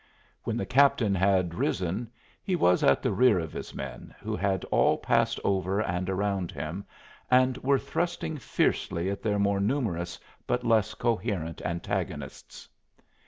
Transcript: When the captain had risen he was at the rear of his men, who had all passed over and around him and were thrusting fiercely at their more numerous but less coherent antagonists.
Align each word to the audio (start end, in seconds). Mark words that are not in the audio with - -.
When 0.45 0.57
the 0.57 0.65
captain 0.65 1.13
had 1.13 1.53
risen 1.53 2.09
he 2.43 2.55
was 2.55 2.83
at 2.83 3.03
the 3.03 3.11
rear 3.13 3.37
of 3.37 3.53
his 3.53 3.75
men, 3.75 4.15
who 4.19 4.35
had 4.35 4.65
all 4.71 4.97
passed 4.97 5.39
over 5.43 5.79
and 5.79 6.09
around 6.09 6.49
him 6.49 6.85
and 7.29 7.55
were 7.59 7.77
thrusting 7.77 8.37
fiercely 8.39 9.11
at 9.11 9.21
their 9.21 9.37
more 9.37 9.59
numerous 9.59 10.19
but 10.47 10.63
less 10.65 10.95
coherent 10.95 11.61
antagonists. 11.61 12.67